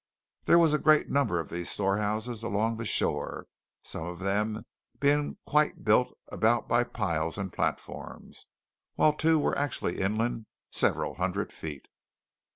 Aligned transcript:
There 0.45 0.57
was 0.57 0.73
a 0.73 0.79
great 0.79 1.11
number 1.11 1.39
of 1.39 1.49
these 1.49 1.69
storehouses 1.69 2.41
along 2.41 2.77
the 2.77 2.87
shore, 2.87 3.45
some 3.83 4.03
of 4.07 4.17
them 4.17 4.65
being 4.99 5.37
quite 5.45 5.83
built 5.83 6.17
about 6.31 6.67
by 6.67 6.85
piles 6.85 7.37
and 7.37 7.53
platforms, 7.53 8.47
while 8.95 9.13
two 9.13 9.37
were 9.37 9.55
actually 9.55 9.99
inland 10.01 10.47
several 10.71 11.13
hundred 11.21 11.53
feet. 11.53 11.85